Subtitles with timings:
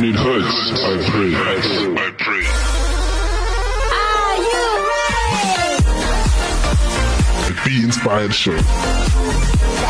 [0.00, 1.28] When it hurts, I pray.
[1.36, 2.44] I pray.
[4.00, 4.64] Are you
[7.52, 7.68] ready?
[7.68, 8.56] Be inspired show.
[8.56, 8.62] The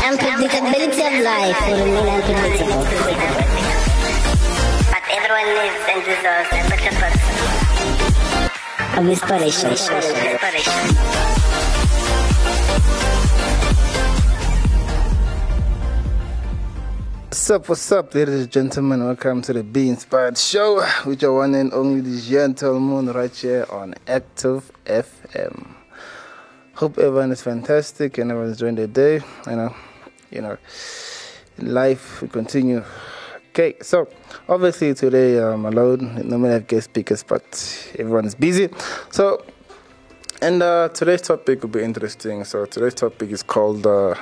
[0.03, 2.83] unpredictability of life will remain unpredictable.
[4.91, 7.31] But everyone needs and deserves a better person.
[8.99, 9.69] Of inspiration.
[9.71, 11.30] Of inspiration.
[17.41, 19.03] What's up, what's up, ladies and gentlemen?
[19.03, 23.35] Welcome to the Be Inspired Show with your one and only this Gentle Moon right
[23.35, 25.73] here on Active FM.
[26.75, 29.25] Hope everyone is fantastic and everyone's enjoying their day.
[29.47, 29.75] You know,
[30.29, 30.55] you know,
[31.57, 32.83] life will continue.
[33.49, 34.07] Okay, so
[34.47, 36.21] obviously today I'm alone.
[36.23, 38.69] Normally I have guest speakers, but everyone's busy.
[39.09, 39.43] So,
[40.43, 42.43] and uh, today's topic will be interesting.
[42.43, 43.87] So today's topic is called.
[43.87, 44.13] Uh,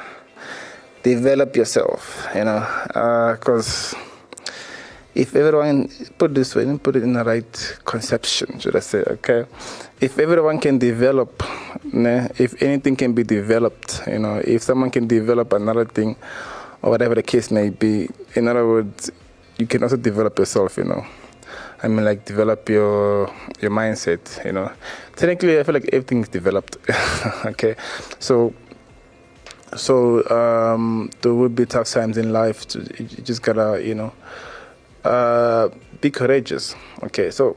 [1.13, 2.61] develop yourself, you know,
[3.33, 3.99] because uh,
[5.15, 9.01] if everyone put this way, put it in the right conception, should I say?
[9.15, 9.45] Okay,
[9.99, 11.31] if everyone can develop,
[11.93, 16.15] né, if anything can be developed, you know, if someone can develop another thing,
[16.81, 19.11] or whatever the case may be, in other words,
[19.57, 21.03] you can also develop yourself, you know.
[21.81, 23.31] I mean, like develop your
[23.61, 24.23] your mindset.
[24.45, 24.71] You know,
[25.15, 26.77] technically, I feel like everything's developed.
[27.45, 27.75] okay,
[28.19, 28.53] so
[29.75, 32.67] so um, there will be tough times in life.
[32.69, 34.13] To, you just gotta, you know,
[35.03, 35.69] uh,
[36.01, 36.75] be courageous.
[37.03, 37.55] Okay, so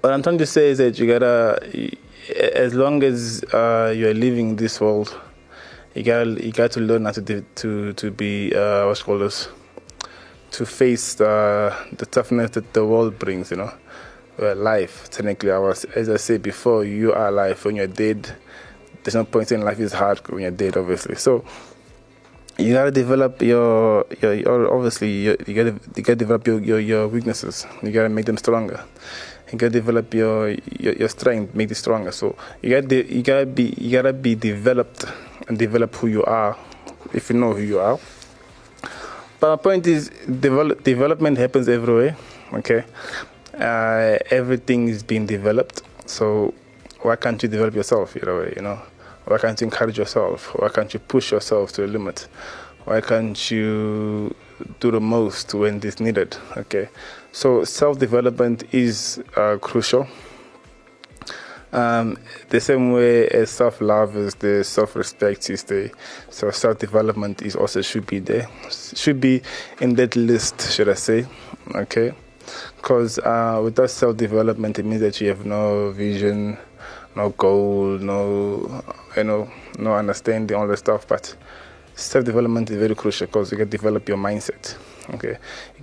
[0.00, 1.96] what I'm trying to say is that you gotta,
[2.54, 5.18] as long as uh, you are living this world,
[5.94, 9.48] you gotta you got to learn how to to to be uh, what's called as
[10.52, 13.50] to face the, the toughness that the world brings.
[13.50, 13.72] You know,
[14.54, 17.64] life technically, I was as I said before, you are life.
[17.64, 18.34] When you're dead,
[19.02, 21.16] there's no point in life is hard when you're dead, obviously.
[21.16, 21.44] So
[22.58, 26.80] you gotta develop your your, your obviously your, you gotta you gotta develop your, your,
[26.80, 27.66] your weaknesses.
[27.82, 28.84] You gotta make them stronger.
[29.50, 32.12] You gotta develop your your, your strength, make it stronger.
[32.12, 35.04] So you gotta de- you gotta be you gotta be developed
[35.48, 36.56] and develop who you are
[37.12, 37.98] if you know who you are.
[39.40, 42.16] But my point is, develop, development happens everywhere.
[42.52, 42.84] Okay,
[43.54, 45.82] uh, everything is being developed.
[46.06, 46.54] So
[47.00, 48.14] why can't you develop yourself?
[48.14, 48.80] You know, you know.
[49.24, 50.48] Why can't you encourage yourself?
[50.58, 52.28] Why can't you push yourself to the limit?
[52.84, 54.34] Why can't you
[54.80, 56.36] do the most when it's needed?
[56.56, 56.88] Okay,
[57.30, 60.08] so self development is uh, crucial.
[61.72, 62.18] Um,
[62.50, 65.90] the same way as self love is there, self respect is there,
[66.28, 69.42] so self development is also should be there, should be
[69.80, 71.24] in that list, should I say?
[71.74, 72.12] Okay,
[72.76, 76.58] because uh, without self development, it means that you have no vision
[77.16, 78.82] no goal, no
[79.16, 81.06] you know, no understanding all the stuff.
[81.06, 81.34] But
[81.94, 84.76] self development is very crucial because you get develop your mindset.
[85.14, 85.36] Okay,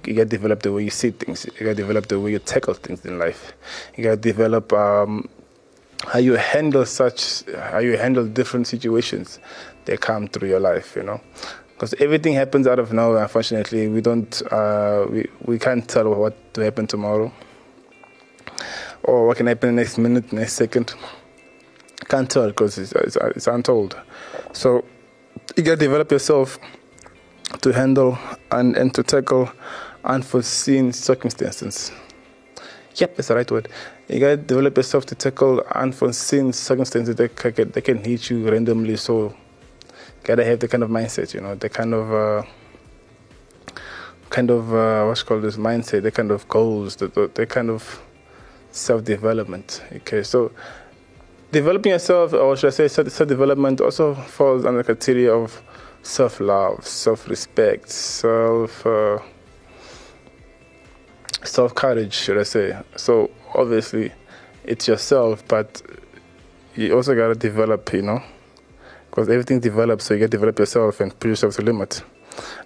[0.05, 1.45] you get develop the way you see things.
[1.45, 3.53] You get develop the way you tackle things in life.
[3.95, 5.29] You get develop um,
[6.07, 9.39] how you handle such, how you handle different situations
[9.85, 10.95] that come through your life.
[10.95, 11.21] You know,
[11.73, 13.23] because everything happens out of nowhere.
[13.23, 17.31] Unfortunately, we don't, uh, we we can't tell what to happen tomorrow,
[19.03, 20.93] or what can happen next minute, next second.
[22.07, 23.99] Can't tell because it's, it's, it's untold.
[24.53, 24.85] So
[25.55, 26.57] you got to develop yourself
[27.61, 28.17] to handle
[28.51, 29.51] and, and to tackle
[30.03, 31.91] unforeseen circumstances.
[32.95, 33.69] Yep, that's the right word.
[34.07, 38.97] You gotta develop yourself to tackle unforeseen circumstances that can, that can hit you randomly.
[38.97, 39.33] So, you
[40.23, 42.43] gotta have the kind of mindset, you know, the kind of uh,
[44.29, 47.69] kind of uh, what's called this mindset, the kind of goals, the, the, the kind
[47.69, 48.01] of
[48.71, 49.83] self development.
[49.91, 50.51] Okay, so
[51.51, 55.61] Developing yourself, or should I say, self development, also falls under the criteria of
[56.03, 59.17] self love, self respect, self uh,
[61.43, 62.77] self courage, should I say.
[62.95, 64.11] So obviously,
[64.63, 65.81] it's yourself, but
[66.75, 68.21] you also gotta develop, you know,
[69.09, 70.05] because everything develops.
[70.05, 72.03] So you gotta develop yourself and push yourself to limit.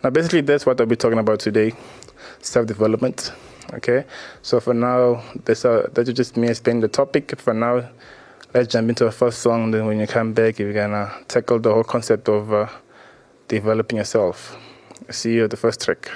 [0.03, 1.71] Now, basically, that's what I'll be talking about today:
[2.41, 3.31] self-development.
[3.75, 4.03] Okay.
[4.41, 7.39] So for now, that's uh, that's just me explaining the topic.
[7.39, 7.89] For now,
[8.53, 9.71] let's jump into the first song.
[9.71, 12.67] Then when you come back, you're gonna tackle the whole concept of uh,
[13.47, 14.57] developing yourself.
[15.09, 16.09] See you at the first track.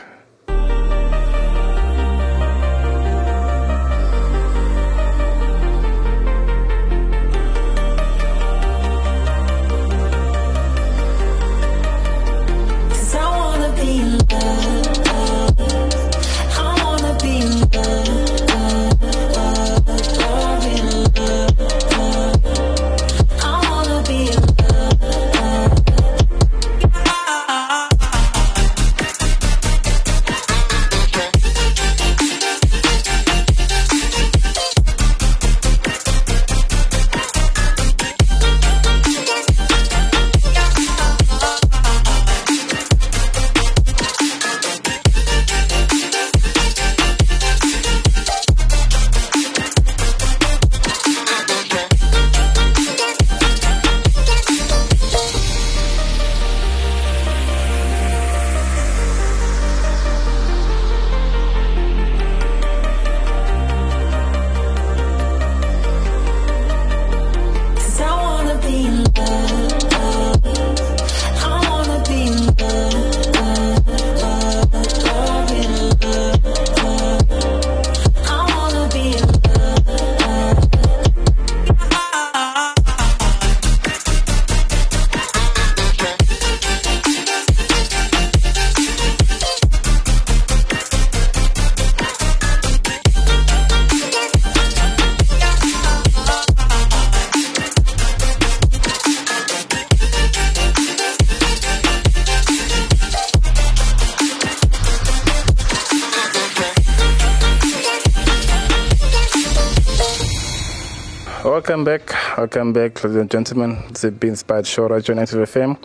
[111.67, 112.37] Welcome back.
[112.37, 113.83] Welcome back, ladies and gentlemen.
[113.89, 115.77] It's a Be Inspired Show right here on Active FM.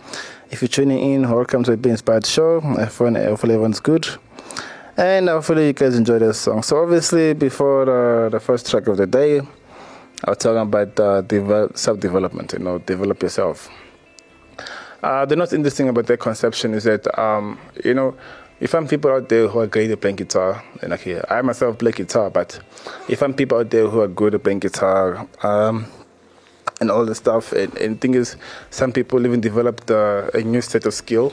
[0.49, 2.61] If you're tuning in, welcome to the Be Inspired Show.
[2.61, 4.07] Hopefully, hopefully everyone's good.
[4.95, 6.63] And hopefully you guys enjoy this song.
[6.63, 9.41] So obviously, before the, the first track of the day,
[10.23, 13.69] I was talking about uh, develop, self-development, you know, develop yourself.
[15.03, 18.15] Uh, the most interesting about that conception is that, um, you know,
[18.63, 21.77] you find people out there who are great at playing guitar, and okay, I myself
[21.79, 22.61] play guitar, but
[23.09, 25.85] you find people out there who are good at playing guitar, um,
[26.79, 27.51] and all the stuff.
[27.51, 28.37] And, and thing is,
[28.69, 31.31] some people even developed uh, a new set of skill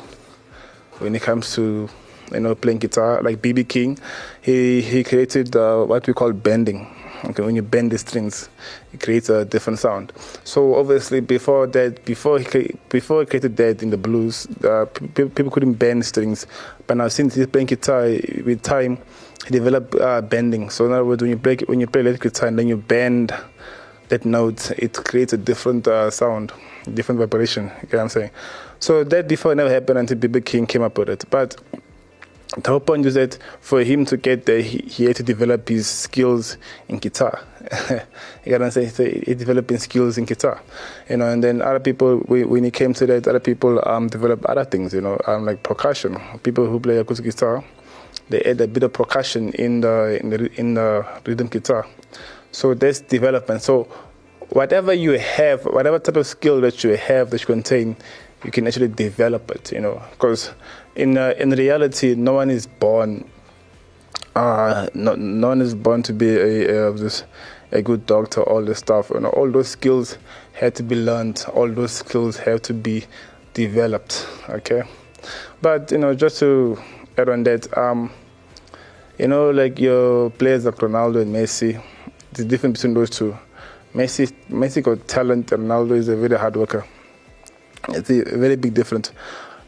[0.99, 1.89] when it comes to
[2.33, 3.23] you know playing guitar.
[3.23, 3.97] Like BB King,
[4.43, 6.89] he he created uh, what we call bending.
[7.25, 8.49] Okay, when you bend the strings,
[8.93, 10.13] it creates a different sound.
[10.45, 15.29] So obviously, before that, before he before he created that in the blues, uh, pe-
[15.29, 16.47] people couldn't bend strings.
[16.87, 18.03] But now since he's playing guitar,
[18.45, 18.99] with time,
[19.47, 20.71] he developed uh, bending.
[20.71, 22.77] So in other words, when you play when you play electric guitar and then you
[22.77, 23.35] bend
[24.09, 26.53] that note, it creates a different uh, sound,
[26.95, 27.65] different vibration.
[27.83, 28.31] You get what I'm saying?
[28.79, 31.25] So that before never happened until BB King came up with it.
[31.31, 31.57] But
[32.57, 35.69] the whole point is that for him to get there, he, he had to develop
[35.69, 36.57] his skills
[36.89, 37.45] in guitar.
[38.45, 40.61] you gotta say, so he developed his skills in guitar,
[41.09, 41.29] you know.
[41.29, 44.93] And then other people, when he came to that, other people um, developed other things,
[44.93, 46.21] you know, um, like percussion.
[46.43, 47.63] People who play acoustic guitar,
[48.31, 51.87] they add a bit of percussion in the in the in the rhythm guitar.
[52.51, 53.63] So that's development.
[53.63, 53.85] So
[54.49, 57.97] whatever you have, whatever type of skill that you have that you contain,
[58.45, 59.71] you can actually develop it.
[59.71, 60.51] You know, because
[61.01, 63.29] in uh, in reality, no one is born.
[64.37, 67.25] Uh, no, no one is born to be a, a this
[67.73, 68.43] a good doctor.
[68.43, 70.19] All this stuff, know, all those skills
[70.53, 71.45] had to be learned.
[71.55, 73.05] All those skills have to be
[73.55, 74.27] developed.
[74.49, 74.83] Okay,
[75.63, 76.79] but you know, just to
[77.17, 78.13] add on that, um,
[79.19, 81.83] you know, like your players like Ronaldo and Messi,
[82.35, 83.37] the difference between those two.
[83.95, 86.85] Messi, Messi got talent, Ronaldo is a very hard worker.
[87.89, 89.11] It's a very big difference.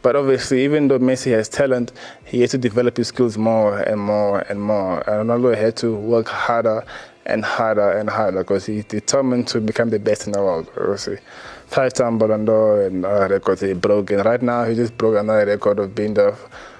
[0.02, 1.92] But obviously, even though Messi has talent,
[2.24, 4.98] he had to develop his skills more and more and more.
[5.08, 6.84] And Ronaldo had to work harder
[7.24, 10.68] and harder and harder because he's determined to become the best in the world.
[10.76, 11.18] Obviously,
[11.66, 14.10] five-time Ballon d'Or and uh, records he broke.
[14.10, 16.36] And right now, he just broke another record of being the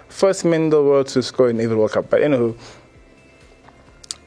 [0.08, 2.10] first man in the world to score in every World Cup.
[2.10, 2.56] But anywho,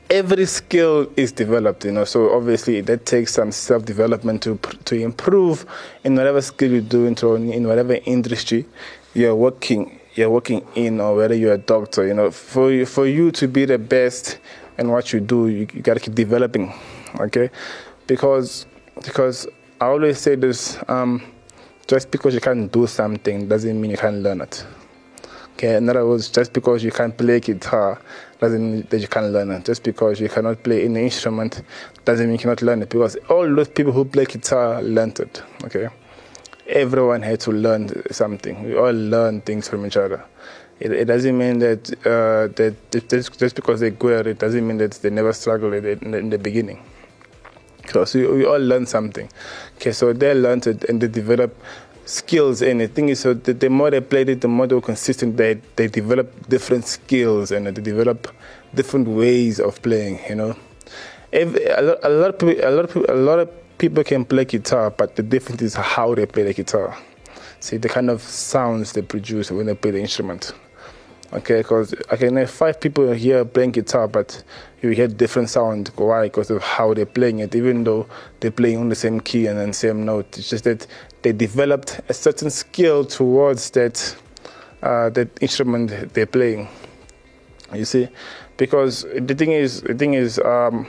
[0.10, 2.06] every skill is developed, you know.
[2.06, 5.66] So obviously that takes some self-development to to improve
[6.04, 8.66] in whatever skill you do into in whatever industry
[9.14, 12.08] you're working you're working in, or whether you're a doctor.
[12.08, 14.40] You know, for you, for you to be the best
[14.78, 16.74] in what you do, you, you got to keep developing,
[17.20, 17.50] okay?
[18.08, 18.66] Because
[19.04, 19.48] because
[19.80, 21.22] I always say this: um,
[21.88, 24.66] just because you can't do something doesn't mean you can't learn it.
[25.54, 28.02] Okay, in other words, just because you can't play guitar
[28.40, 29.66] doesn't mean that you can't learn it.
[29.66, 31.62] Just because you cannot play any instrument
[32.04, 32.90] doesn't mean you cannot learn it.
[32.90, 35.42] Because all those people who play guitar learned it.
[35.64, 35.90] Okay,
[36.68, 38.64] everyone had to learn something.
[38.64, 40.24] We all learn things from each other.
[40.80, 42.76] It, it doesn't mean that uh, that
[43.08, 46.30] just, because they're good at it doesn't mean that they never struggled in the, in
[46.30, 46.84] the beginning.
[47.82, 49.30] Because we, we all learn something.
[49.78, 51.56] Okay, so they learned it and they develop
[52.06, 54.76] skills and the thing is so the, the more they played it the more they
[54.76, 55.38] were consistent.
[55.38, 58.34] They they develop different skills and they develop
[58.74, 60.56] different ways of playing you know.
[61.34, 64.04] Every, a, lot, a lot of people a lot of people, a lot of people
[64.04, 66.98] can play guitar but the difference is how they play the guitar.
[67.60, 70.54] See the kind of sounds they produce when they play the instrument.
[71.34, 74.44] Okay because i can have five people here playing guitar but
[74.86, 75.92] you hear different sound.
[75.96, 76.24] Why?
[76.24, 77.56] Because of how they're playing it.
[77.56, 78.08] Even though
[78.40, 80.38] they're playing on the same key and then same note.
[80.38, 80.86] It's just that
[81.26, 84.16] they developed a certain skill towards that
[84.84, 86.68] uh, that instrument they're playing
[87.74, 88.08] you see
[88.58, 90.86] because the thing is the thing is um,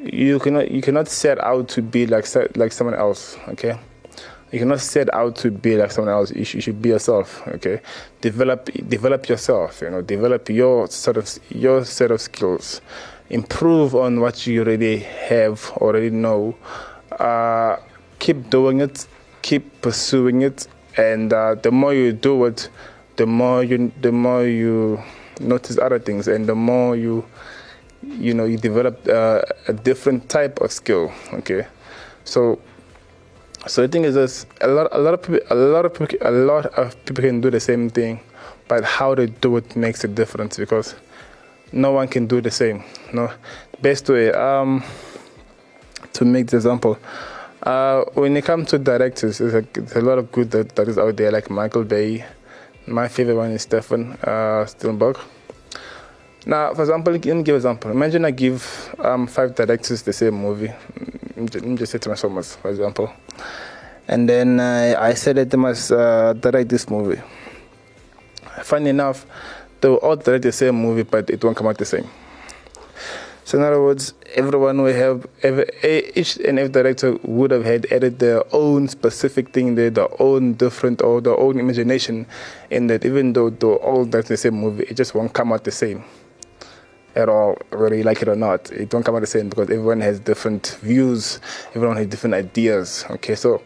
[0.00, 3.78] you cannot you cannot set out to be like like someone else okay
[4.50, 6.30] you cannot set out to be like someone else.
[6.30, 7.46] You should, you should, be yourself.
[7.48, 7.82] Okay,
[8.22, 9.82] develop develop yourself.
[9.82, 12.80] You know, develop your sort of your set of skills.
[13.28, 16.56] Improve on what you already have, already know.
[17.12, 17.76] Uh,
[18.18, 19.06] keep doing it.
[19.42, 20.66] Keep pursuing it.
[20.96, 22.68] And uh, the more you do it,
[23.16, 25.02] the more you the more you
[25.40, 27.24] notice other things, and the more you
[28.02, 31.12] you know you develop uh, a different type of skill.
[31.32, 31.66] Okay,
[32.24, 32.58] so
[33.66, 36.16] so the thing is this a lot a lot of people a lot of people
[36.22, 38.20] a lot of people can do the same thing,
[38.68, 40.94] but how they do it makes a difference because
[41.72, 42.82] no one can do the same.
[43.12, 43.30] No,
[43.82, 44.82] best way um,
[46.12, 46.98] to make the example.
[47.62, 51.16] Uh, when it comes to directors, there's a, there's a lot of good directors out
[51.16, 52.24] there like Michael Bay.
[52.86, 55.18] My favorite one is Stefan uh, Spielberg.
[56.46, 57.90] Now, for example, let me give an example.
[57.90, 60.72] Imagine I give um, five directors the same movie.
[61.36, 63.12] let me just say Transformers, for example.
[64.06, 67.20] And then uh, I said that they must uh, direct this movie.
[68.62, 69.26] Funny enough,
[69.80, 72.08] they will all direct the same movie, but it won't come out the same.
[73.48, 75.26] So in other words, everyone will have
[75.82, 80.52] each and every director would have had added their own specific thing there, their own
[80.52, 82.26] different or their own imagination
[82.68, 83.06] in that.
[83.06, 86.04] Even though they're all direct the same movie, it just won't come out the same
[87.16, 88.70] at all, whether you like it or not.
[88.70, 91.40] It won't come out the same because everyone has different views,
[91.74, 93.06] everyone has different ideas.
[93.12, 93.62] Okay, so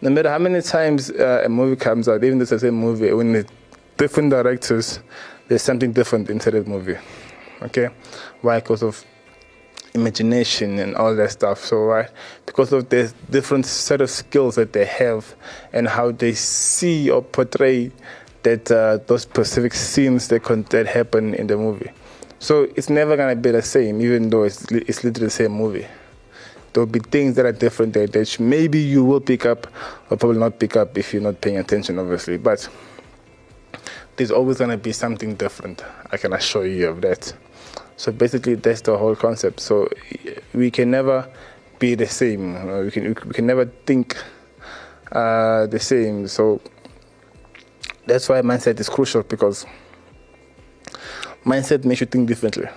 [0.00, 2.76] no matter how many times uh, a movie comes out, even if it's the same
[2.76, 3.52] movie, when it's
[3.98, 5.00] different directors,
[5.48, 6.96] there's something different inside the movie.
[7.60, 7.90] Okay,
[8.40, 8.60] why?
[8.60, 9.04] Because of
[9.94, 11.64] imagination and all that stuff.
[11.64, 12.10] So right,
[12.46, 15.34] because of the different set of skills that they have
[15.72, 17.90] and how they see or portray
[18.42, 21.90] that uh, those specific scenes that con- that happen in the movie.
[22.38, 25.52] So it's never gonna be the same, even though it's li- it's literally the same
[25.52, 25.86] movie.
[26.72, 29.66] There'll be things that are different that, that maybe you will pick up
[30.10, 32.36] or probably not pick up if you're not paying attention, obviously.
[32.36, 32.68] But
[34.16, 35.82] there's always gonna be something different.
[36.12, 37.32] I can assure you of that.
[37.98, 39.58] So basically, that's the whole concept.
[39.58, 39.88] So
[40.54, 41.28] we can never
[41.80, 42.54] be the same.
[42.54, 44.16] you We can we can never think
[45.10, 46.28] uh, the same.
[46.28, 46.60] So
[48.06, 49.66] that's why mindset is crucial because
[51.44, 52.68] mindset makes you think differently.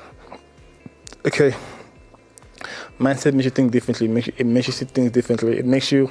[1.23, 1.53] Okay.
[2.99, 4.07] Mindset makes you think differently.
[4.37, 5.59] It makes you see things differently.
[5.59, 6.09] It makes you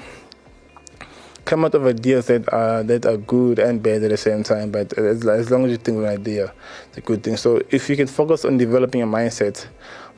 [1.44, 4.70] come out of ideas that are that are good and bad at the same time.
[4.70, 6.52] But as, as long as you think of an idea,
[6.88, 7.36] it's a good thing.
[7.36, 9.66] So if you can focus on developing a mindset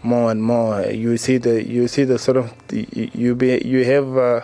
[0.02, 4.16] more and more, you see the you see the sort of you be you have
[4.16, 4.40] uh,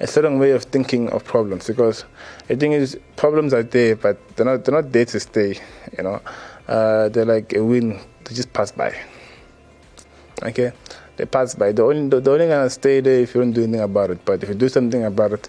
[0.00, 2.04] a certain way of thinking of problems because
[2.48, 5.58] the thing is problems are there, but they're not they're not there to stay.
[5.96, 6.20] You know,
[6.68, 8.94] uh, they're like a wind; they just pass by.
[10.42, 10.72] Okay,
[11.16, 11.72] they pass by.
[11.72, 14.24] The only the, the only gonna stay there if you don't do anything about it.
[14.24, 15.48] But if you do something about it,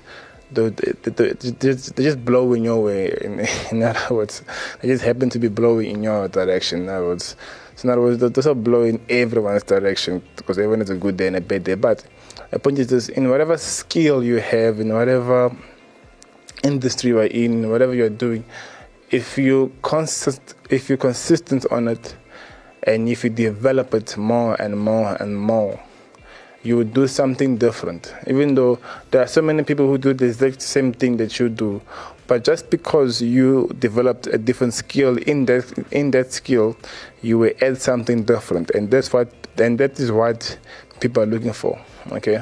[0.51, 3.11] they, they, they, they just, they just blow in your way.
[3.21, 3.39] In,
[3.71, 4.43] in other words,
[4.81, 6.83] they just happen to be blowing in your direction.
[6.83, 7.35] In other words,
[7.75, 11.27] so in other words, they they don't everyone's direction because everyone has a good day
[11.27, 11.75] and a bad day.
[11.75, 12.05] But
[12.51, 15.55] the point is this: in whatever skill you have, in whatever
[16.63, 18.45] industry you're in, whatever you're doing,
[19.09, 22.15] if you consist, if you're consistent on it,
[22.83, 25.79] and if you develop it more and more and more,
[26.63, 28.13] you would do something different.
[28.27, 28.79] Even though
[29.11, 31.81] there are so many people who do the exact same thing that you do,
[32.27, 36.77] but just because you developed a different skill in that in that skill,
[37.21, 40.57] you will add something different, and that's what and that is what
[40.99, 41.79] people are looking for.
[42.11, 42.41] Okay.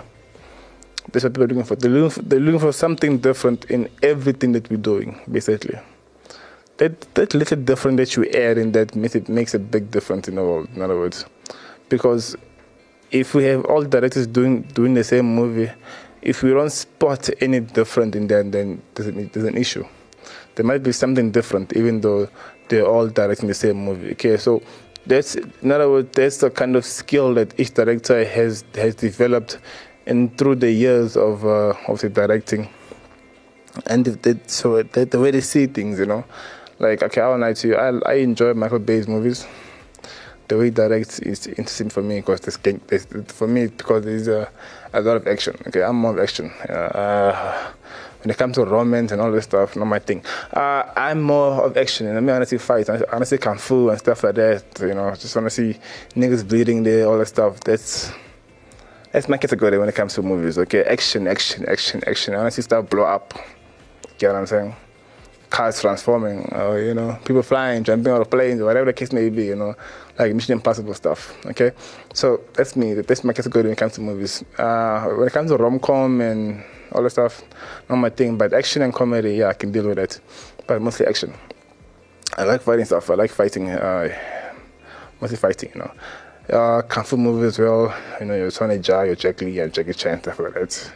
[1.11, 1.75] That's what people are looking for.
[1.75, 5.79] They're looking for, they're looking for something different in everything that we're doing, basically
[6.79, 10.27] that that little difference that you add in that makes it makes a big difference
[10.27, 10.67] in the world.
[10.75, 11.25] In other words,
[11.89, 12.35] because
[13.11, 15.71] if we have all directors doing doing the same movie,
[16.21, 19.85] if we don't spot any different in that, then there's an, there's an issue.
[20.55, 22.27] There might be something different, even though
[22.67, 24.11] they're all directing the same movie.
[24.11, 24.61] Okay, so
[25.05, 29.59] that's in other words, that's the kind of skill that each director has has developed,
[30.05, 32.69] and through the years of uh, of the directing
[33.87, 36.23] and they, so the, the way they see things, you know,
[36.79, 39.45] like okay, I won't lie to you, I I enjoy Michael Bay's movies.
[40.49, 44.27] The way he directs is interesting for me because this this, for me because there's
[44.27, 44.51] a,
[44.93, 45.55] a lot of action.
[45.67, 46.51] Okay, I'm more of action.
[46.67, 47.71] Uh,
[48.21, 50.23] when it comes to romance and all this stuff, not my thing.
[50.51, 53.99] Uh, I'm more of action, and I mean, honestly, fight, I see kung fu and
[53.99, 54.63] stuff like that.
[54.81, 55.79] You know, just want to see
[56.15, 57.59] niggas bleeding there, all that stuff.
[57.61, 58.11] That's
[59.11, 60.57] that's my category when it comes to movies.
[60.57, 62.33] Okay, action, action, action, action.
[62.33, 63.33] I want to see stuff blow up.
[64.17, 64.75] Get what I'm saying?
[65.49, 69.29] Cars transforming, or you know, people flying, jumping out of planes, whatever the case may
[69.29, 69.45] be.
[69.45, 69.75] You know,
[70.19, 71.35] like Mission Impossible stuff.
[71.45, 71.71] Okay,
[72.13, 72.93] so that's me.
[72.93, 74.43] That's my category when it comes to movies.
[74.57, 77.41] Uh, when it comes to rom com and all that stuff,
[77.89, 78.37] not my thing.
[78.37, 80.19] But action and comedy, yeah, I can deal with that.
[80.67, 81.33] But mostly action.
[82.37, 83.09] I like fighting stuff.
[83.09, 83.69] I like fighting.
[83.69, 84.13] Uh,
[85.21, 85.91] mostly fighting, you know.
[86.51, 87.95] Uh, kung fu movies as well.
[88.19, 90.91] You know, your Sonny Jai, your Jack Lee, and Jackie Chan, stuff like that.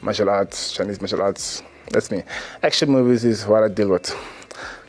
[0.00, 1.62] Martial arts, Chinese martial arts.
[1.90, 2.22] That's me.
[2.62, 4.14] Action movies is what I deal with.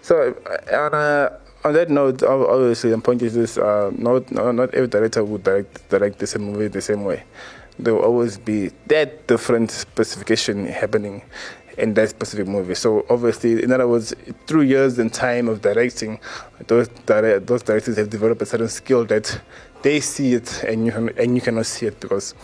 [0.02, 0.36] So,
[0.72, 4.88] on, uh, on that note, ob- obviously, the point is this: uh, not, not every
[4.88, 7.24] director would direct direct the same movie the same way.
[7.80, 11.24] There will always be that different specification happening
[11.78, 12.76] in that specific movie.
[12.76, 14.14] So obviously, in other words,
[14.46, 16.20] through years and time of directing,
[16.68, 19.40] those dire- those directors have developed a certain skill that
[19.82, 22.36] they see it and you and you cannot see it because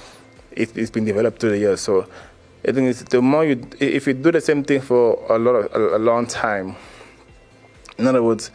[0.51, 1.81] it, it's been developed through the years.
[1.81, 2.07] So
[2.67, 5.53] I think it's the more you if you do the same thing for a lot
[5.55, 6.75] of a, a long time.
[7.97, 8.51] In other words,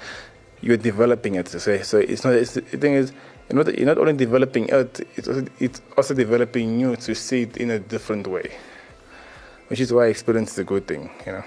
[0.62, 1.49] you're developing it.
[1.49, 2.35] So, so it's not.
[2.35, 3.12] It's, the thing is,
[3.50, 7.42] you're not, you're not only developing it, it's also, it's also developing you to see
[7.42, 8.50] it in a different way,
[9.69, 11.45] which is why experience is a good thing, you know.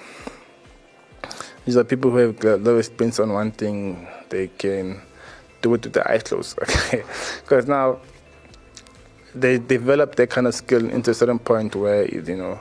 [1.66, 5.02] These are people who have got low experience on one thing, they can
[5.62, 7.04] do it with their eyes closed, okay?
[7.42, 8.00] Because now
[9.34, 12.60] they develop that kind of skill into a certain point where, you know,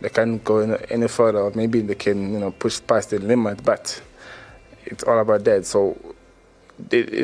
[0.00, 3.62] they can't go any further, or maybe they can, you know, push past the limit,
[3.62, 4.00] but
[4.90, 5.64] it's all about that.
[5.64, 5.96] So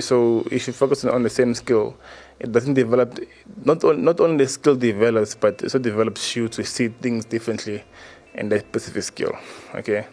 [0.00, 1.96] so if you focus on the same skill,
[2.38, 3.18] it doesn't develop.
[3.64, 7.84] Not not only the skill develops, but it also develops you to see things differently
[8.34, 9.32] in that specific skill.
[9.74, 10.06] Okay,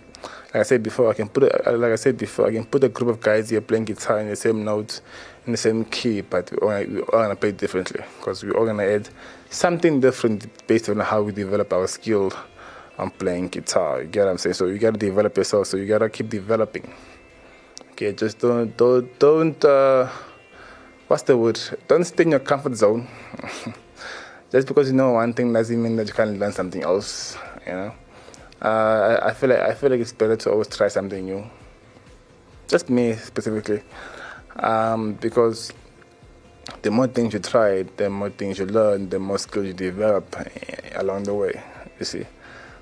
[0.54, 2.84] like I said before, I can put a, like I said before, I can put
[2.84, 5.02] a group of guys here playing guitar in the same notes,
[5.46, 8.66] in the same key, but we all, we all gonna play differently because we all
[8.66, 9.10] gonna add
[9.50, 12.32] something different based on how we develop our skill
[12.98, 14.02] on playing guitar.
[14.02, 14.54] You get what I'm saying?
[14.54, 15.68] So you gotta develop yourself.
[15.68, 16.94] So you gotta keep developing.
[18.04, 20.10] Okay, just don't don't don't uh,
[21.08, 21.58] what's the word?
[21.88, 23.08] Don't stay in your comfort zone.
[24.52, 27.38] just because you know one thing doesn't mean that you can't learn something else.
[27.66, 27.96] You know,
[28.62, 31.50] uh, I, I feel like I feel like it's better to always try something new.
[32.68, 33.84] Just me specifically,
[34.58, 35.72] um, because
[36.82, 40.36] the more things you try, the more things you learn, the more skills you develop
[40.38, 41.64] eh, along the way.
[42.00, 42.26] You see,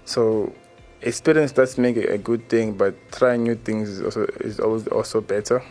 [0.03, 0.51] so
[1.01, 5.21] experience does make a good thing, but trying new things is also is always also
[5.21, 5.63] better.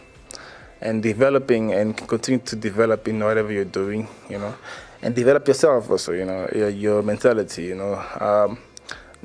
[0.82, 4.54] And developing and continue to develop in whatever you're doing, you know,
[5.02, 8.02] and develop yourself also, you know, your, your mentality, you know.
[8.18, 8.58] Um,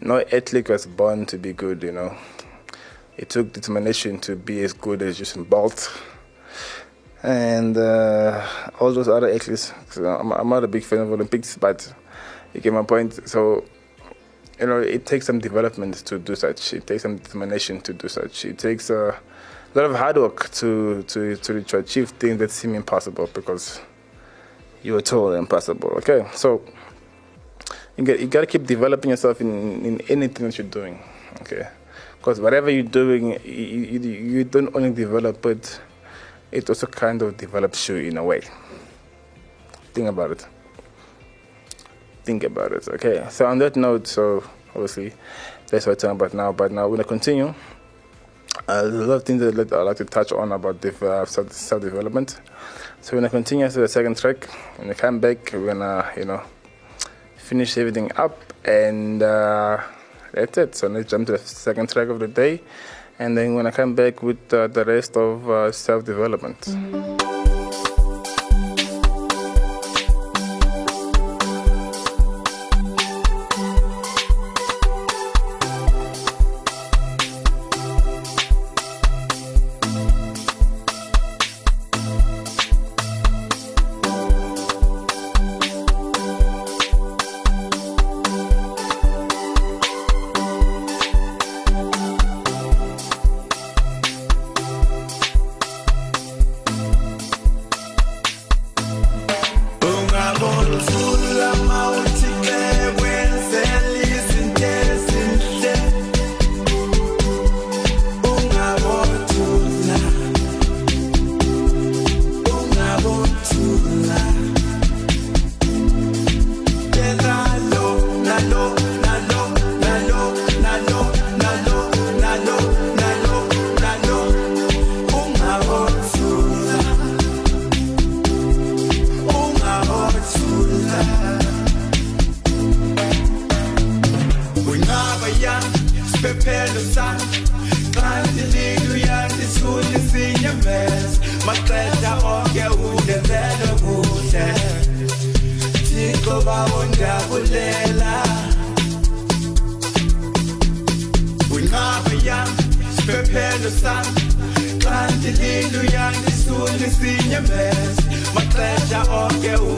[0.01, 2.17] no athlete was born to be good, you know.
[3.15, 5.89] It took determination to be as good as Usain Bolt
[7.23, 8.45] and uh,
[8.79, 9.73] all those other athletes.
[9.97, 11.93] I'm, I'm not a big fan of Olympics, but
[12.53, 13.27] you get my point.
[13.29, 13.63] So
[14.59, 16.73] you know, it takes some development to do such.
[16.73, 18.45] It takes some determination to do such.
[18.45, 19.17] It takes a
[19.73, 23.81] lot of hard work to, to, to, to achieve things that seem impossible because
[24.83, 25.89] you were told impossible.
[25.97, 26.61] Okay, so
[27.97, 30.99] you get you got to keep developing yourself in, in anything that you're doing.
[31.41, 31.67] Okay,
[32.17, 35.81] because whatever you're doing, you, you, you don't only develop it,
[36.51, 38.41] it also kind of develops you in a way.
[39.93, 40.47] Think about it
[42.25, 42.87] think about it.
[42.87, 45.13] Okay, so on that note, so obviously
[45.67, 46.51] that's what I'm talking about now.
[46.51, 47.53] But now we're gonna continue.
[48.67, 51.25] Uh, there's a lot of things that I'd like to touch on about the uh,
[51.25, 52.41] self development.
[53.01, 54.49] So we're gonna continue to the second track.
[54.77, 56.41] When we come back, we're gonna you know
[57.37, 59.81] finish everything up, and uh,
[60.31, 60.75] that's it.
[60.75, 62.61] So let's jump to the second track of the day,
[63.19, 66.57] and then when I come back with uh, the rest of uh, self development.
[66.61, 67.34] Ungabothula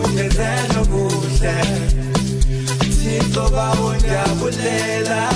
[0.04, 1.56] ungenzela kuhle.
[3.00, 5.30] Thixo bawo ngiyabulela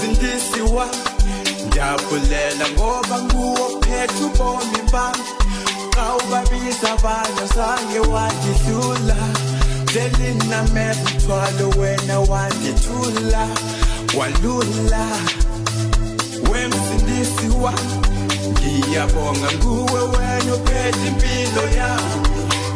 [0.00, 0.86] Sindisi wa
[1.66, 5.24] ngiyabulela ngoba nguwo phethe ubomi bami.
[5.98, 9.16] Awubabiza abanye sange wadidlula
[9.92, 13.48] Selina methwalo wena wadithula
[14.18, 15.06] walula.
[16.50, 18.07] Wemsindisi wami
[18.58, 22.28] ngiyabonga nguwe wena ophethe impilo yami.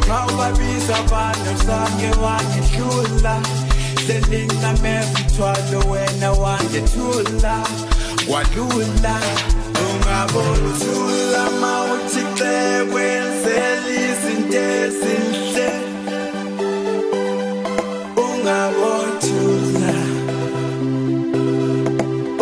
[0.07, 3.35] Xa ubabiza abantu zange wandihlula
[4.05, 7.55] selinamethwalo wena wandithula
[8.31, 9.15] walula
[9.85, 15.69] ungabothula mawuthi xekwenzela izinto ezinhle.
[18.25, 19.93] Ungabothula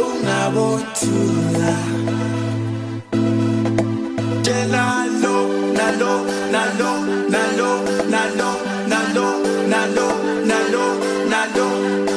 [0.06, 1.74] ungabothula
[5.92, 12.11] Nando, Nando, Nando, Nando, Nando, Nando, Nando, Nando.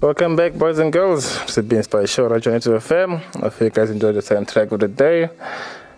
[0.00, 1.42] Welcome back, boys and girls.
[1.42, 3.16] It's the Be Inspired Show, on to FM.
[3.34, 5.24] I hope you guys enjoyed the soundtrack of the day.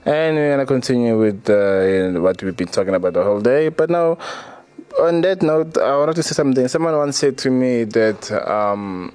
[0.06, 3.68] And we're going to continue with uh, what we've been talking about the whole day.
[3.68, 4.16] But now,
[4.98, 6.66] on that note, I wanted to say something.
[6.68, 9.12] Someone once said to me that um,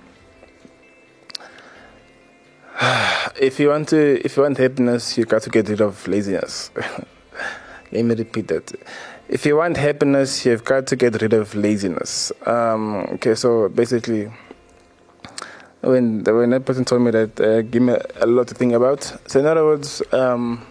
[3.41, 6.69] if you want to, if you want happiness, you got to get rid of laziness.
[7.91, 8.71] Let me repeat that.
[9.29, 12.31] If you want happiness, you've got to get rid of laziness.
[12.45, 14.29] Um, okay, so basically,
[15.85, 19.03] when when that person told me that, uh, give me a lot to think about.
[19.27, 20.65] So in other words, um,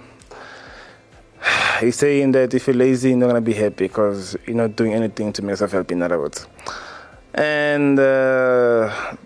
[1.81, 4.92] he's saying that if you're lazy, you're not gonna be happy because you're not doing
[4.92, 5.94] anything to make yourself happy.
[5.94, 6.46] In other words,
[7.35, 9.16] and uh,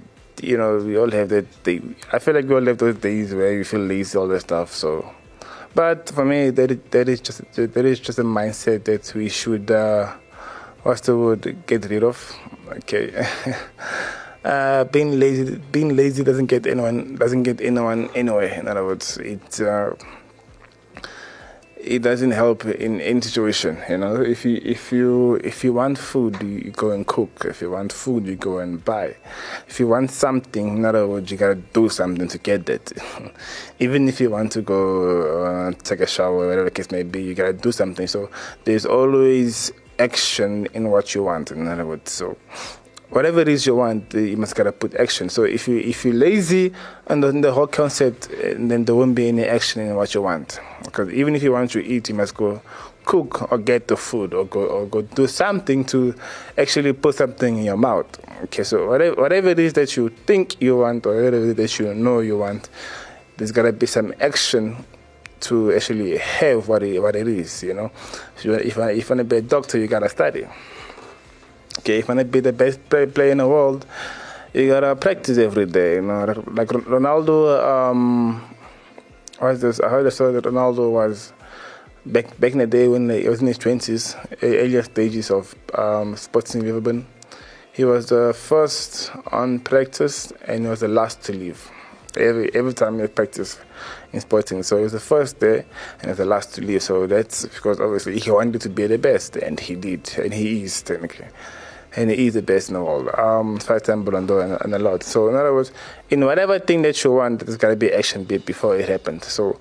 [0.43, 1.47] you know we all have that.
[1.65, 1.81] Day.
[2.13, 4.73] I feel like we all have those days where you feel lazy, all that stuff.
[4.73, 5.11] So,
[5.75, 9.71] but for me, that that is just that is just a mindset that we should.
[9.71, 10.13] Uh,
[10.83, 11.67] what's the word?
[11.67, 12.37] Get rid of.
[12.69, 13.27] Okay.
[14.49, 18.49] Uh, being lazy, being lazy doesn't get anyone doesn't get anyone anywhere.
[18.59, 19.91] In other words, it uh,
[21.77, 23.77] it doesn't help in any situation.
[23.91, 27.45] You know, if you if you if you want food, you, go and cook.
[27.45, 29.17] If you want food, you go and buy.
[29.69, 32.91] If you want something, in other words, you gotta do something to get that.
[33.81, 37.23] Even if you want to go uh, take a shower, whatever the case may be,
[37.23, 38.07] you gotta do something.
[38.07, 38.31] So
[38.65, 41.51] there's always action in what you want.
[41.51, 42.39] In other words, so
[43.11, 45.29] whatever it is you want, uh, you must gotta put action.
[45.29, 46.73] So if you if you're lazy
[47.07, 50.23] and then the whole concept, uh, then there won't be any action in what you
[50.23, 50.61] want.
[50.85, 52.61] Because even if you want to eat, you must go
[53.05, 56.15] cook or get the food or go or go do something to
[56.59, 58.07] actually put something in your mouth.
[58.45, 61.79] Okay, so whatever whatever it is that you think you want or whatever it is
[61.79, 62.69] that you know you want,
[63.37, 64.77] there's gotta be some action
[65.41, 67.63] to actually have what it, what it is.
[67.63, 67.91] You know,
[68.37, 70.47] if you, if, you want to be a doctor, you gotta study.
[71.79, 73.87] Okay, if you want to be the best play, player in the world,
[74.53, 75.95] you gotta practice every day.
[75.95, 77.65] You know, like Ronaldo.
[77.65, 78.45] Um,
[79.41, 79.79] this?
[79.81, 81.33] I heard a story that Ronaldo was
[82.05, 86.17] back back in the day when he was in his twenties, earlier stages of um,
[86.17, 87.05] sports in Liverpool.
[87.73, 91.71] He was the first on practice and he was the last to leave.
[92.17, 93.61] Every every time he practiced
[94.13, 96.83] in sporting, so he was the first there and he was the last to leave.
[96.83, 100.65] So that's because obviously he wanted to be the best, and he did, and he
[100.65, 101.27] is technically
[101.99, 103.09] and he is the best in the world.
[103.19, 105.03] Um, five time Ballon and, and a lot.
[105.03, 105.73] So in other words,
[106.11, 109.27] in whatever thing that you want, there's got to be action be- before it happens.
[109.27, 109.59] So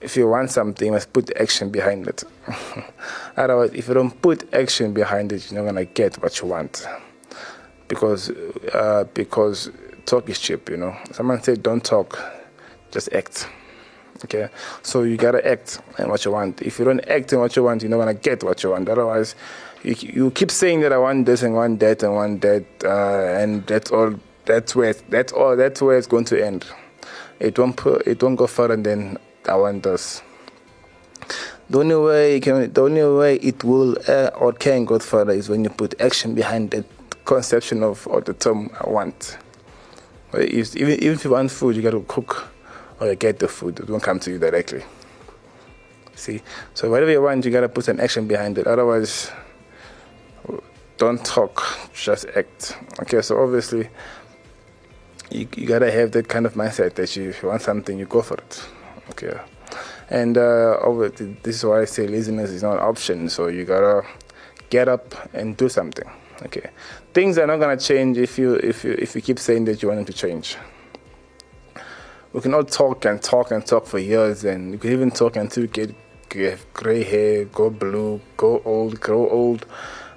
[0.00, 2.24] if you want something, you must put action behind it.
[3.36, 6.86] Otherwise, if you don't put action behind it, you're not gonna get what you want.
[7.88, 8.30] Because
[8.72, 9.70] uh, because
[10.06, 10.96] talk is cheap, you know.
[11.12, 12.18] Someone said, "Don't talk,
[12.90, 13.48] just act."
[14.24, 14.48] Okay,
[14.82, 16.62] so you gotta act and what you want.
[16.62, 18.88] If you don't act in what you want, you're not gonna get what you want.
[18.88, 19.34] Otherwise,
[19.82, 23.40] you, you keep saying that I want this and want that and want that, uh,
[23.40, 24.14] and that's all.
[24.44, 25.56] That's where that's all.
[25.56, 26.66] That's where it's going to end.
[27.40, 30.22] It won't put, it won't go further than I want this.
[31.68, 35.32] The only way it can, the only way it will uh, or can go further
[35.32, 36.84] is when you put action behind the
[37.24, 39.36] conception of or the term I want.
[40.32, 42.48] If, even, even if you want food, you got to cook
[43.00, 43.80] or you get the food.
[43.80, 44.84] It won't come to you directly.
[46.14, 46.40] See,
[46.72, 48.66] so whatever you want, you got to put an action behind it.
[48.66, 49.30] Otherwise,
[50.98, 51.62] don't talk,
[51.94, 52.76] just act.
[53.02, 53.88] Okay, so obviously,
[55.30, 58.06] you, you gotta have that kind of mindset that you, if you want something, you
[58.06, 58.68] go for it.
[59.10, 59.38] Okay,
[60.10, 60.78] and uh,
[61.42, 63.28] this is why I say laziness is not an option.
[63.28, 64.06] So you gotta
[64.70, 66.08] get up and do something.
[66.42, 66.70] Okay,
[67.14, 69.88] things are not gonna change if you if you if you keep saying that you
[69.88, 70.56] want them to change.
[72.32, 75.36] We can all talk and talk and talk for years, and you can even talk
[75.36, 75.94] until you get
[76.34, 79.64] have gray hair, go blue, go old, grow old.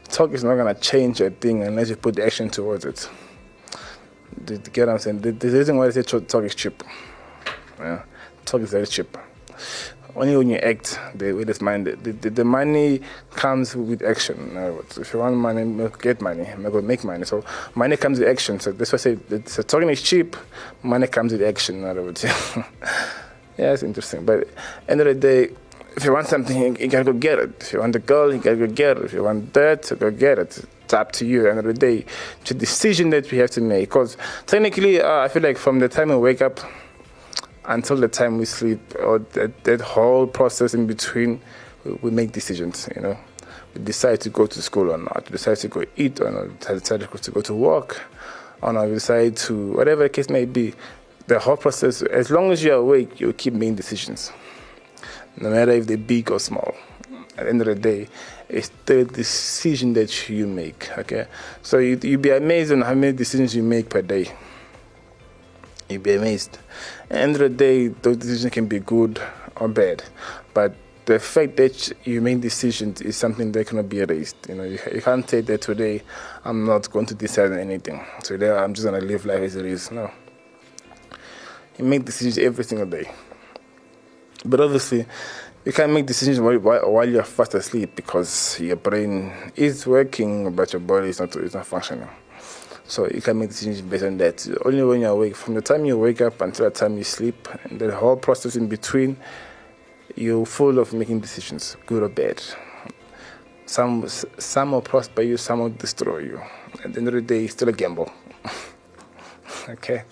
[0.09, 3.09] Talk is not gonna change a thing unless you put the action towards it.
[4.47, 5.21] You get what I'm saying?
[5.21, 6.83] The, the reason why I say talk is cheap.
[7.79, 8.03] Yeah,
[8.45, 9.17] talk is very cheap.
[10.15, 11.85] Only when you act, the way this mind.
[11.85, 13.01] the, the, the money
[13.35, 14.57] comes with action.
[14.97, 17.25] If you want money, get money, make, make money.
[17.25, 17.45] So
[17.75, 18.59] money comes with action.
[18.59, 20.35] So that's why I say, so talking is cheap,
[20.81, 21.75] money comes with action.
[21.77, 22.23] In other words,
[23.57, 24.25] yeah, it's interesting.
[24.25, 24.47] But
[24.87, 25.49] end of the day,
[25.95, 27.51] if you want something, you, gotta go get it.
[27.61, 29.05] If you want a girl, you gotta go get it.
[29.05, 30.63] If you want that, go get it.
[30.83, 31.41] It's up to you.
[31.41, 32.05] At the end of the day,
[32.41, 33.89] it's a decision that we have to make.
[33.89, 36.59] Because technically, uh, I feel like from the time we wake up
[37.65, 41.41] until the time we sleep, or that, that whole process in between,
[41.83, 42.87] we, we make decisions.
[42.95, 43.17] You know,
[43.75, 45.25] we decide to go to school or not.
[45.25, 46.47] We decide to go eat or not.
[46.69, 48.01] We decide to go to work
[48.61, 48.87] or not.
[48.87, 50.73] We decide to whatever the case may be.
[51.27, 54.31] The whole process, as long as you're awake, you keep making decisions
[55.39, 56.75] no matter if they're big or small.
[57.37, 58.07] At the end of the day,
[58.49, 60.89] it's the decision that you make.
[60.97, 61.25] Okay,
[61.61, 64.31] so you you'd be amazed on how many decisions you make per day.
[65.87, 66.59] You'd be amazed.
[67.03, 69.21] At the end of the day, those decisions can be good
[69.55, 70.03] or bad,
[70.53, 70.75] but
[71.05, 74.35] the fact that you make decisions is something that cannot be erased.
[74.47, 76.03] You know, you, you can't say that today
[76.45, 78.05] I'm not going to decide anything.
[78.21, 79.89] Today I'm just going to live life as it is.
[79.89, 80.11] No.
[81.79, 83.09] You make decisions every single day.
[84.45, 85.05] But obviously,
[85.65, 90.71] you can't make decisions while, while, you're fast asleep because your brain is working, but
[90.71, 92.07] your body is not, is not functioning.
[92.85, 94.47] So you can make decisions based on that.
[94.65, 97.47] Only when you're awake, from the time you wake up until the time you sleep,
[97.65, 99.17] and the whole process in between,
[100.15, 102.41] you're full of making decisions, good or bad.
[103.65, 106.41] Some, some will prosper you, some will destroy you.
[106.83, 108.11] At the end of the day, it's still a gamble.
[109.69, 110.03] okay.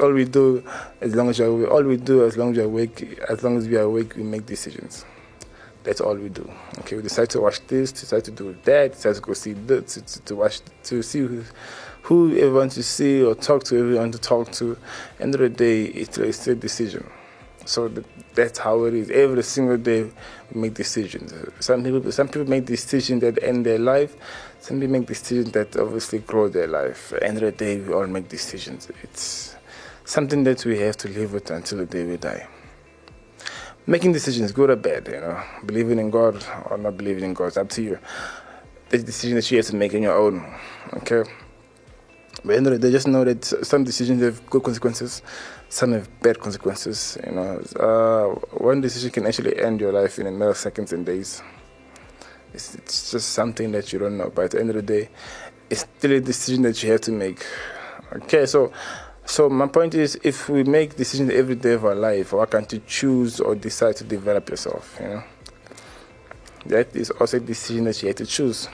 [0.00, 0.64] All we do
[1.00, 3.68] as long as you're all we do as long as you're awake as long as
[3.68, 5.04] we are awake we make decisions.
[5.82, 6.50] That's all we do.
[6.80, 9.94] Okay we decide to watch this decide to do that decide to go see this
[9.94, 11.44] to, to, watch to see who
[12.02, 14.76] who everyone to see or talk to everyone to talk to.
[15.20, 17.06] End of the day it's a decision
[17.64, 19.10] so that, that's how it is.
[19.10, 20.10] Every single day
[20.52, 21.32] we make decisions.
[21.60, 24.16] Some people some people make decisions that end their life.
[24.60, 27.12] Some people make decisions that obviously grow their life.
[27.22, 28.88] End of the day we all make decisions.
[29.02, 29.56] It's
[30.04, 32.46] something that we have to live with until the day we die.
[33.86, 35.42] Making decisions good or bad you know.
[35.66, 37.98] Believing in god or not believing in god it's up to you.
[38.90, 40.54] The decision that you have to make on your own
[40.94, 41.24] okay
[42.44, 45.22] but end of the day, just know that some decisions have good consequences,
[45.68, 47.16] some have bad consequences.
[47.26, 50.92] You know, uh, one decision can actually end your life in a matter of seconds
[50.92, 51.42] and days.
[52.52, 54.30] It's, it's just something that you don't know.
[54.34, 55.08] But at the end of the day,
[55.70, 57.44] it's still a decision that you have to make.
[58.12, 58.72] Okay, so
[59.26, 62.70] so my point is, if we make decisions every day of our life, why can't
[62.70, 64.98] you choose or decide to develop yourself?
[65.00, 65.24] You know,
[66.66, 68.68] that is also a decision that you have to choose.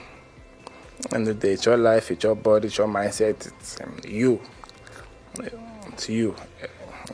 [1.11, 4.39] And the day, it's your life, it's your body, it's your mindset, it's um, you.
[5.87, 6.35] It's you.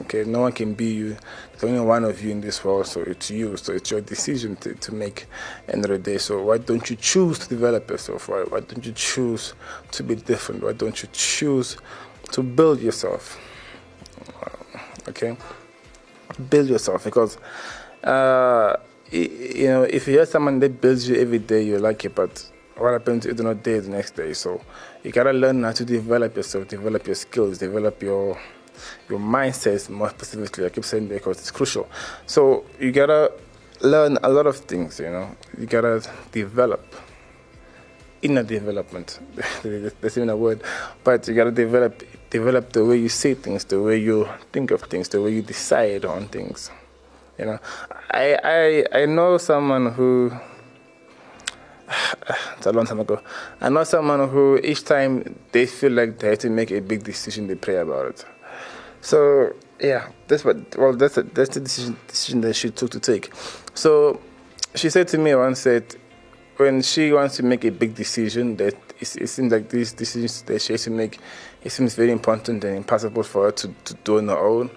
[0.02, 1.18] Okay, no one can be you.
[1.52, 3.58] There's only one of you in this world, so it's you.
[3.58, 5.26] So it's your decision to, to make
[5.68, 6.18] end of the day.
[6.18, 8.30] So why don't you choose to develop yourself?
[8.30, 9.54] Why, why don't you choose
[9.92, 10.64] to be different?
[10.64, 11.78] Why don't you choose
[12.32, 13.40] to build yourself?
[15.08, 15.36] Okay?
[16.50, 17.38] Build yourself because
[18.04, 18.76] uh,
[19.12, 22.52] you know if you hear someone that builds you every day, you like it, but
[22.80, 24.34] what happens if they're not there the next day?
[24.34, 24.62] So
[25.04, 28.40] you gotta learn how to develop yourself, develop your skills, develop your
[29.10, 30.66] your mindset more specifically.
[30.66, 31.88] I keep saying that because it's crucial.
[32.26, 33.32] So you gotta
[33.82, 35.00] learn a lot of things.
[35.00, 36.96] You know, you gotta develop
[38.22, 39.20] inner development.
[40.02, 40.62] That's even a word,
[41.04, 44.82] but you gotta develop develop the way you see things, the way you think of
[44.84, 46.72] things, the way you decide on things.
[47.38, 47.60] You know,
[48.12, 50.32] I I I know someone who
[52.58, 53.22] it's a long time ago.
[53.62, 57.04] I know someone who each time they feel like they have to make a big
[57.04, 58.26] decision, they pray about it.
[59.02, 60.78] So yeah, that's what.
[60.78, 63.32] Well, that's a, that's the decision decision that she took to take.
[63.74, 64.20] So
[64.76, 65.96] she said to me once that
[66.58, 70.42] when she wants to make a big decision, that it, it seems like these decisions
[70.44, 71.20] that she has to make,
[71.64, 74.70] it seems very important and impossible for her to, to do on her own.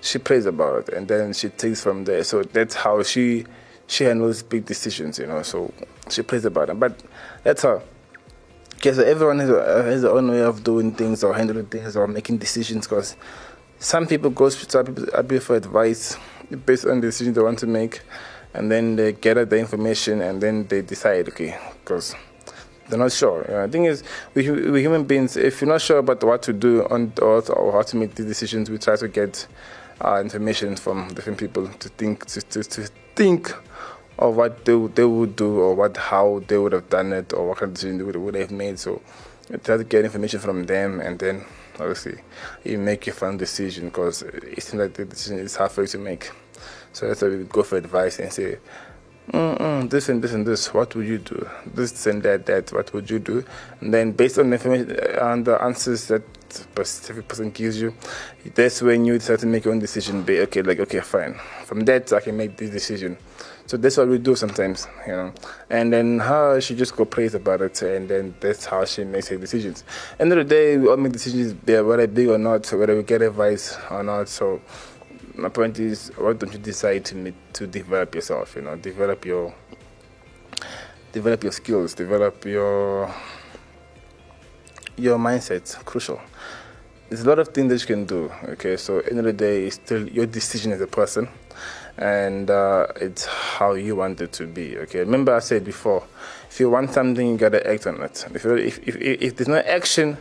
[0.00, 2.24] She prays about it and then she takes from there.
[2.24, 3.44] So that's how she
[3.86, 5.42] she handles big decisions, you know.
[5.42, 5.72] So
[6.08, 7.00] she plays about it, but
[7.42, 7.82] that's her.
[8.76, 11.96] Okay, so everyone has, a, has their own way of doing things or handling things
[11.96, 13.16] or making decisions because
[13.78, 16.16] some people go to some people for advice
[16.64, 18.02] based on the decisions they want to make
[18.54, 22.14] and then they gather the information and then they decide okay because
[22.88, 24.02] they're not sure you know, the thing is
[24.34, 27.72] we, we human beings if you're not sure about what to do on or, or
[27.72, 29.46] how to make the decisions we try to get
[30.04, 33.52] uh, information from different people to think to, to, to think
[34.18, 37.32] of what they, would- they would do or what how they would have done it
[37.32, 39.00] or what kind of decision they would, would have made so
[39.62, 41.44] try to get information from them and then
[41.78, 42.18] obviously
[42.64, 45.86] you make your final decision because it seems like the decision is hard for you
[45.88, 46.30] to make
[46.92, 48.58] so that's why we go for advice and say
[49.32, 51.48] Mm-mm, this and this and this, what would you do?
[51.74, 53.44] This and that, that, what would you do?
[53.80, 57.92] And then based on the information uh, and the answers that specific person gives you,
[58.54, 60.22] that's when you decide to make your own decision.
[60.22, 61.34] Be okay, like okay, fine.
[61.64, 63.18] From that, I can make this decision.
[63.66, 65.32] So that's what we do sometimes, you know.
[65.70, 69.26] And then her, she just go praise about it, and then that's how she makes
[69.28, 69.82] her decisions.
[70.20, 73.22] End of the day, we all make decisions, whether big or not, whether we get
[73.22, 74.28] advice or not.
[74.28, 74.62] So
[75.34, 78.54] my point is, why don't you decide to meet, to develop yourself?
[78.54, 79.52] You know, develop your
[81.12, 83.12] develop your skills, develop your
[84.96, 85.74] your mindset.
[85.84, 86.20] Crucial.
[87.08, 88.32] There's a lot of things that you can do.
[88.50, 91.28] Okay, so end of the day, it's still your decision as a person,
[91.98, 94.76] and uh, it's how you want it to be.
[94.78, 96.04] Okay, remember I said before,
[96.50, 98.26] if you want something, you gotta act on it.
[98.34, 100.16] If if, if, if there's no action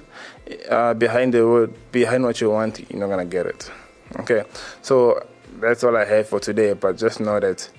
[0.69, 3.71] uh, behind the word, behind what you want, you're not gonna get it.
[4.19, 4.43] Okay,
[4.81, 5.25] so
[5.59, 6.73] that's all I have for today.
[6.73, 7.69] But just know that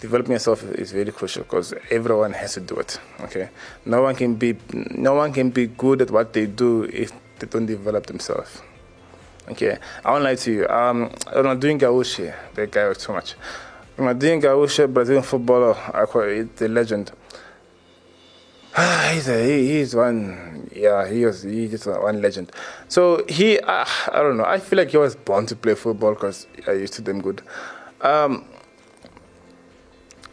[0.00, 2.98] developing yourself is very crucial because everyone has to do it.
[3.20, 3.50] Okay,
[3.84, 7.46] no one can be no one can be good at what they do if they
[7.46, 8.62] don't develop themselves.
[9.48, 10.68] Okay, I won't lie to you.
[10.68, 13.32] Um, I'm doing Gaúcho, that guy was too much.
[13.96, 17.12] When I'm doing Gaúcho, Brazilian footballer, I call it the legend.
[19.12, 22.50] he's a, he, he's one yeah he was he's just one legend
[22.88, 26.14] so he uh, i don't know i feel like he was born to play football
[26.14, 27.42] because i used to them good
[28.00, 28.46] um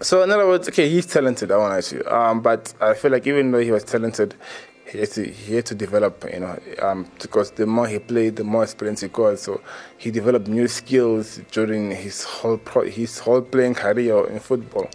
[0.02, 3.12] so in other words okay he's talented i want to you um but i feel
[3.12, 4.34] like even though he was talented
[4.89, 8.36] he had to he had to develop you know um because the more he played
[8.36, 9.62] the more experience he got so
[9.97, 14.89] he developed new skills during his whole pro, his whole playing career in football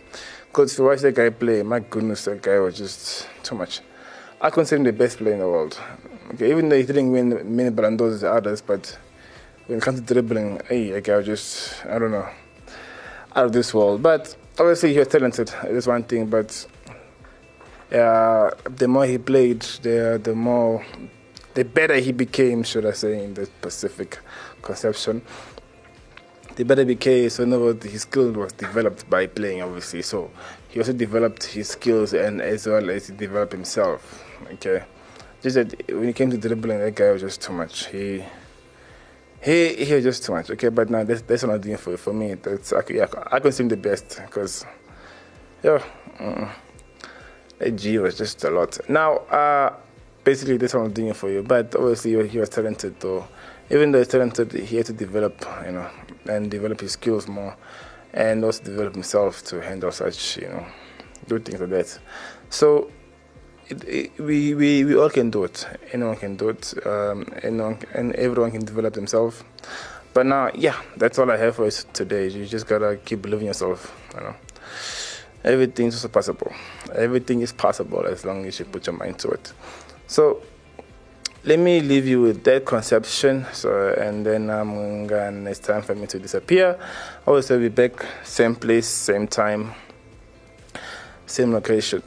[0.54, 3.80] because you watch that guy play, my goodness, that guy was just too much.
[4.40, 5.76] I consider him the best player in the world.
[6.35, 8.96] Okay, even though he didn't win many Ballon d'Ors as others, but
[9.66, 12.29] when it comes to dribbling, hey, that guy was just, I don't know,
[13.35, 14.00] out of this world.
[14.00, 15.52] But obviously, he was talented.
[15.64, 16.27] That's one thing.
[16.27, 16.69] But
[17.95, 20.85] uh, the more he played, the the more,
[21.55, 24.19] the better he became, should I say, in the Pacific
[24.63, 25.23] conception
[26.57, 27.29] the better he became.
[27.31, 30.03] So words, his skill was developed by playing, obviously.
[30.03, 30.31] So
[30.69, 34.25] he also developed his skills and as well as he developed himself.
[34.55, 34.85] Okay,
[35.42, 37.87] just that when it came to dribbling, that guy was just too much.
[37.87, 38.25] He
[39.42, 40.51] he he was just too much.
[40.51, 42.35] Okay, but now that's that's what I'm doing for for me.
[42.35, 44.65] That's I, yeah, I consider him the best because
[45.63, 45.83] yeah,
[46.19, 46.51] mm,
[47.59, 48.79] that G was just a lot.
[48.88, 49.75] Now, uh,
[50.25, 51.42] basically this one I'm doing for you.
[51.42, 53.29] But obviously he was talented though.
[53.71, 55.88] Even though he's talented, he had to develop, you know,
[56.27, 57.57] and develop his skills more,
[58.13, 60.67] and also develop himself to handle such, you know,
[61.29, 61.98] good things like that.
[62.50, 62.90] So
[63.69, 65.67] it, it, we, we we all can do it.
[65.92, 66.75] Anyone can do it.
[66.87, 69.42] Um, anyone and everyone can develop themselves.
[70.13, 72.29] But now, yeah, that's all I have for us today.
[72.29, 73.98] You just gotta keep believing yourself.
[74.15, 74.35] You know,
[75.45, 76.53] everything's also possible.
[76.95, 79.53] Everything is possible as long as you put your mind to it.
[80.07, 80.42] So
[81.45, 83.47] let me leave you with that conception.
[83.53, 85.51] So, and then I'm gonna.
[85.51, 86.79] It's time for me to disappear.
[87.27, 89.73] I will still be back, same place, same time,
[91.27, 92.03] same location.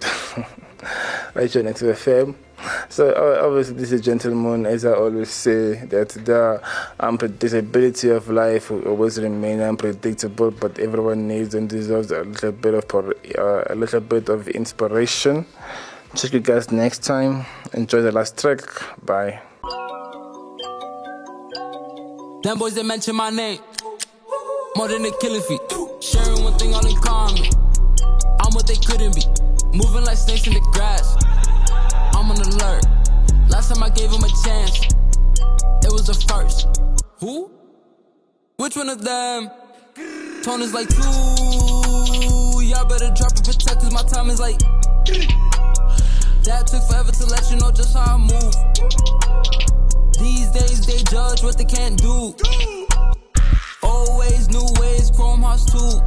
[1.36, 2.36] right here next to the FM.
[2.89, 3.14] So
[3.45, 4.66] obviously, this is gentleman.
[4.66, 6.62] As I always say, that the
[6.99, 12.74] unpredictability of life will always remain unpredictable, but everyone needs and deserves a little bit
[12.74, 15.45] of uh, a little bit of inspiration.
[16.16, 17.45] Check you guys next time.
[17.74, 18.62] Enjoy the last track.
[19.05, 19.41] Bye.
[22.43, 23.60] Them boys that mention my name,
[24.76, 25.62] more than a killing feet.
[26.01, 27.43] Sharing one thing all in common.
[28.39, 29.24] I'm what they couldn't be.
[29.78, 31.37] Moving like snakes in the grass.
[32.28, 32.84] I'm on alert.
[33.47, 34.84] Last time I gave him a chance,
[35.82, 36.67] it was a first.
[37.21, 37.49] Who?
[38.57, 39.49] Which one of them?
[40.43, 41.01] Tone is like two
[42.75, 44.59] I better drop and protect cause my time is like.
[46.43, 48.53] That took forever to let you know just how I move.
[50.19, 52.36] These days they judge what they can't do.
[53.84, 56.01] Always new ways, Chrome Hearts too.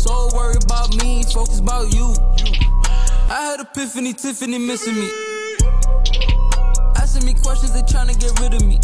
[0.00, 2.71] So worried about me, focus about you.
[3.32, 5.10] I had Epiphany, Tiffany missing me.
[6.96, 8.78] Asking me questions, they trying to get rid of me.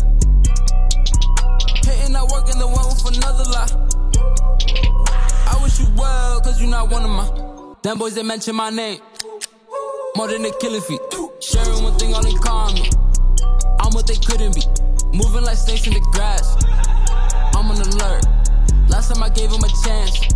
[1.84, 3.68] Hating not working, the one with another lie.
[5.52, 7.76] I wish you well, cause you're not one of my.
[7.82, 9.02] Them boys, they mention my name.
[10.16, 11.00] More than they killing feet.
[11.40, 12.88] Sharing one thing, all in common.
[13.80, 14.62] I'm what they couldn't be.
[15.12, 16.56] Moving like snakes in the grass.
[17.54, 18.24] I'm on alert.
[18.88, 20.32] Last time I gave him a chance,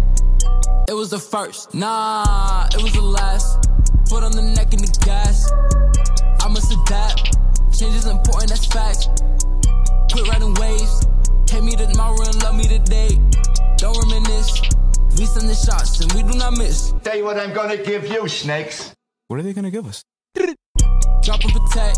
[0.86, 1.72] it was the first.
[1.72, 3.71] Nah, it was the last.
[4.12, 5.50] Foot on the neck and the gas.
[6.44, 7.32] I must adapt.
[7.72, 9.08] Change is important, that's facts.
[10.12, 11.08] Quit riding waves.
[11.48, 13.16] Hate me tomorrow and love me today.
[13.78, 14.68] Don't reminisce.
[15.16, 16.92] We send the shots and we do not miss.
[17.02, 18.92] Tell you what I'm gonna give you, snakes.
[19.28, 20.04] What are they gonna give us?
[21.24, 21.96] Drop and protect.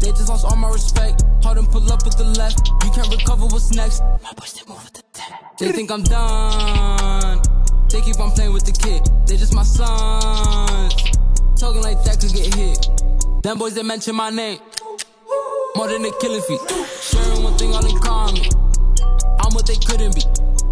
[0.00, 1.20] They just lost all my respect.
[1.44, 2.66] Hard and pull up with the left.
[2.82, 4.00] You can't recover what's next.
[4.24, 5.58] My boys, they move with the tech.
[5.58, 7.42] They think I'm done.
[7.90, 9.04] They keep on playing with the kid.
[9.28, 11.12] They just my sons.
[11.62, 12.88] Talking like that could get hit.
[13.44, 14.58] Them boys, that mention my name.
[15.76, 16.58] More than they killing feet.
[17.00, 18.42] Sharing one thing all in common.
[19.38, 20.22] I'm what they couldn't be.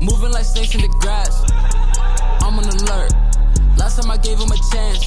[0.05, 1.47] Moving like snakes in the grass.
[2.43, 3.14] I'm on alert.
[3.78, 5.07] Last time I gave him a chance,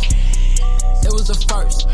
[1.04, 1.92] it was the first.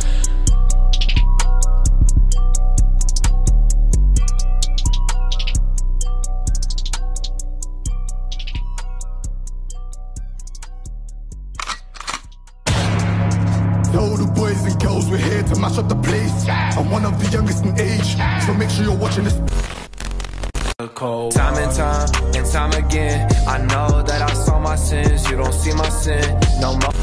[22.60, 25.30] Time again, I know that I saw my sins.
[25.30, 26.26] You don't see my sin
[26.60, 26.93] no more.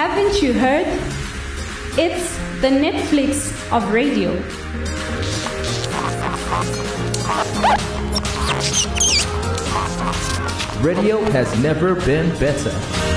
[0.00, 0.86] Haven't you heard?
[1.98, 2.26] It's
[2.62, 3.34] the Netflix
[3.76, 4.30] of radio.
[10.80, 13.11] Radio has never been better.